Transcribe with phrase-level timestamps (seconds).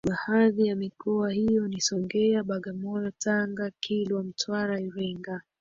[0.27, 5.41] baadhi ya mikoa hio ni songea bagamoyo Tanga kilwa mtwara iringa